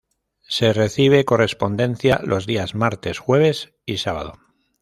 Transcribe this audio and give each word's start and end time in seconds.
Se 0.47 0.73
recibe 0.73 1.25
correspondencia 1.25 2.21
los 2.23 2.47
días 2.47 2.73
martes, 2.73 3.19
jueves 3.19 3.75
y 3.85 3.97
sábado. 3.97 4.39